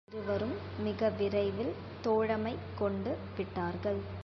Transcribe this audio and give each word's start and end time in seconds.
இருவரும் 0.07 0.53
மிக 0.79 1.09
விரைவில் 1.09 1.71
தோழமை 2.01 2.53
கொண்டு 2.75 3.11
விட்டார்கள். 3.37 3.99